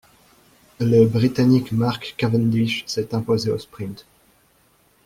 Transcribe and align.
Le 0.79 1.05
Britannique 1.05 1.71
Mark 1.73 2.15
Cavendish 2.17 2.83
s'est 2.87 3.13
imposé 3.13 3.51
au 3.51 3.59
sprint. 3.59 4.07